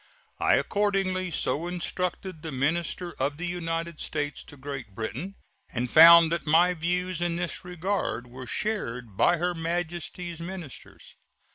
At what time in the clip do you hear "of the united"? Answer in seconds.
3.21-3.99